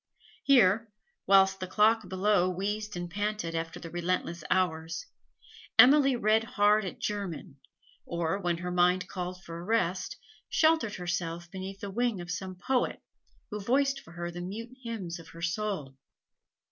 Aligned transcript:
Here, 0.43 0.91
whilst 1.27 1.59
the 1.59 1.67
clock 1.67 2.09
below 2.09 2.49
wheezed 2.49 2.97
and 2.97 3.07
panted 3.07 3.53
after 3.53 3.79
the 3.79 3.91
relentless 3.91 4.43
hours, 4.49 5.05
Emily 5.77 6.15
read 6.15 6.43
hard 6.43 6.85
at 6.85 6.99
German, 6.99 7.57
or, 8.03 8.39
when 8.39 8.57
her 8.57 8.71
mind 8.71 9.07
called 9.07 9.43
for 9.43 9.63
rest, 9.63 10.17
sheltered 10.49 10.95
herself 10.95 11.51
beneath 11.51 11.81
the 11.81 11.91
wing 11.91 12.19
of 12.19 12.31
some 12.31 12.55
poet, 12.55 13.03
who 13.51 13.59
voiced 13.61 13.99
for 13.99 14.13
her 14.13 14.31
the 14.31 14.41
mute 14.41 14.75
hymns 14.81 15.19
of 15.19 15.27
her 15.27 15.41
soul. 15.43 15.95